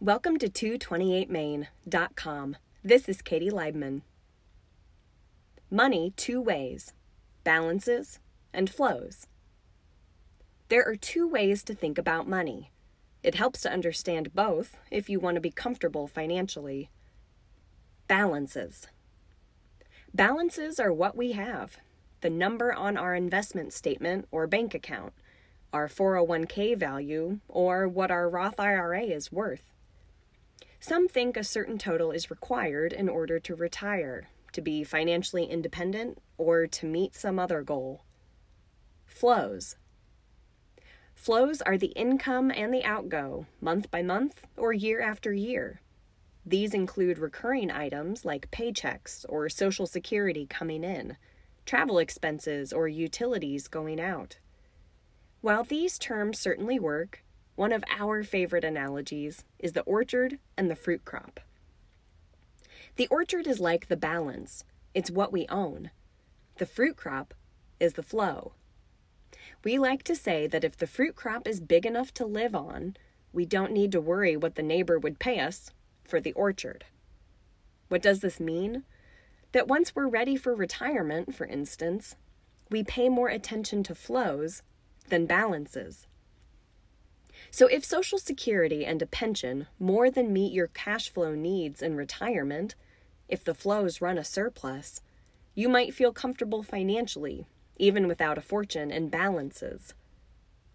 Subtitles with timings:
[0.00, 2.56] Welcome to 228main.com.
[2.84, 4.02] This is Katie Leibman.
[5.72, 6.92] Money two ways
[7.42, 8.20] balances
[8.52, 9.26] and flows.
[10.68, 12.70] There are two ways to think about money.
[13.24, 16.90] It helps to understand both if you want to be comfortable financially.
[18.06, 18.86] Balances.
[20.14, 21.78] Balances are what we have
[22.20, 25.12] the number on our investment statement or bank account,
[25.72, 29.72] our 401k value, or what our Roth IRA is worth.
[30.80, 36.18] Some think a certain total is required in order to retire, to be financially independent,
[36.36, 38.04] or to meet some other goal.
[39.04, 39.76] Flows.
[41.14, 45.80] Flows are the income and the outgo, month by month or year after year.
[46.46, 51.16] These include recurring items like paychecks or Social Security coming in,
[51.66, 54.38] travel expenses or utilities going out.
[55.40, 57.22] While these terms certainly work,
[57.58, 61.40] one of our favorite analogies is the orchard and the fruit crop.
[62.94, 64.62] The orchard is like the balance,
[64.94, 65.90] it's what we own.
[66.58, 67.34] The fruit crop
[67.80, 68.52] is the flow.
[69.64, 72.96] We like to say that if the fruit crop is big enough to live on,
[73.32, 75.72] we don't need to worry what the neighbor would pay us
[76.04, 76.84] for the orchard.
[77.88, 78.84] What does this mean?
[79.50, 82.14] That once we're ready for retirement, for instance,
[82.70, 84.62] we pay more attention to flows
[85.08, 86.06] than balances.
[87.50, 91.96] So, if Social Security and a pension more than meet your cash flow needs in
[91.96, 92.74] retirement,
[93.28, 95.00] if the flows run a surplus,
[95.54, 99.94] you might feel comfortable financially, even without a fortune and balances.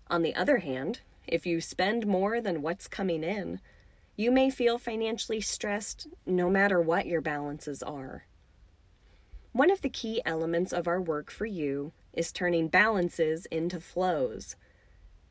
[0.08, 3.60] On the other hand, if you spend more than what's coming in,
[4.16, 8.26] you may feel financially stressed no matter what your balances are.
[9.54, 14.56] One of the key elements of our work for you is turning balances into flows.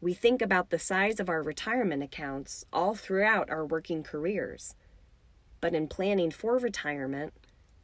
[0.02, 4.74] We think about the size of our retirement accounts all throughout our working careers.
[5.60, 7.32] But in planning for retirement,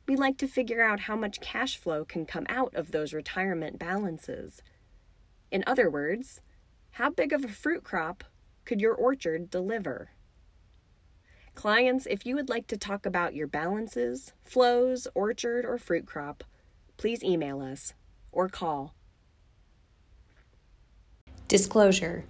[0.08, 3.78] we like to figure out how much cash flow can come out of those retirement
[3.78, 4.64] balances.
[5.52, 6.40] In other words,
[6.90, 8.24] how big of a fruit crop
[8.64, 10.10] could your orchard deliver?
[11.54, 16.42] Clients, if you would like to talk about your balances, flows, orchard, or fruit crop,
[16.96, 17.94] please email us
[18.32, 18.96] or call
[21.48, 22.26] Disclosure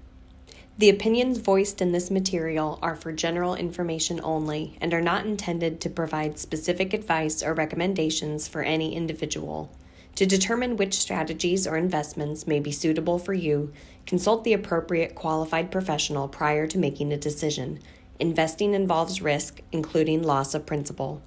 [0.79, 5.81] The opinions voiced in this material are for general information only and are not intended
[5.81, 9.73] to provide specific advice or recommendations for any individual.
[10.15, 13.73] To determine which strategies or investments may be suitable for you,
[14.07, 17.81] consult the appropriate qualified professional prior to making a decision.
[18.21, 21.23] Investing involves risk, including loss of principal.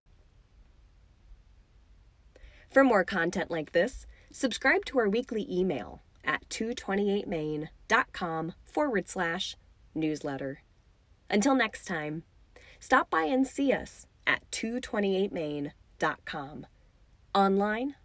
[2.69, 9.57] For more content like this, subscribe to our weekly email at 228main.com forward slash
[9.93, 10.61] newsletter.
[11.29, 12.23] Until next time,
[12.79, 16.67] stop by and see us at 228main.com,
[17.33, 17.95] online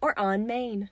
[0.00, 0.90] or on Main.